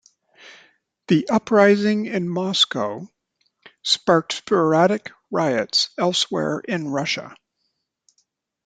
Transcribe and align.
The 1.09 1.29
uprising 1.29 2.07
in 2.07 2.27
Moscow 2.27 3.07
sparked 3.83 4.33
sporadic 4.33 5.11
riots 5.29 5.91
elsewhere 5.95 6.57
in 6.67 6.87
Russia. 6.87 7.35